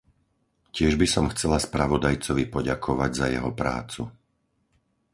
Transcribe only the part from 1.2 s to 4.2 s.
chcela spravodajcovi poďakovať za jeho prácu.